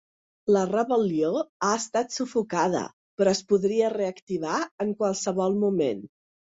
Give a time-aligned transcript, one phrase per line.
[0.53, 1.29] La rebel·lió
[1.67, 2.83] ha estat sufocada
[3.21, 6.09] però es podria reactivar en qualsevol moment.